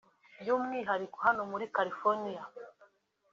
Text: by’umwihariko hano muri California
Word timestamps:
by’umwihariko 0.41 1.17
hano 1.25 1.41
muri 1.51 1.65
California 1.75 2.43